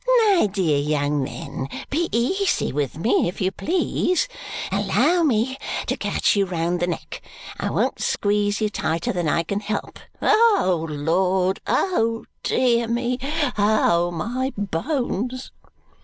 [0.33, 4.27] My dear young men, be easy with me, if you please.
[4.71, 7.21] Allow me to catch you round the neck.
[7.59, 9.99] I won't squeeze you tighter than I can help.
[10.19, 11.61] Oh, Lord!
[11.67, 13.19] Oh, dear me!
[13.59, 15.51] Oh, my bones!"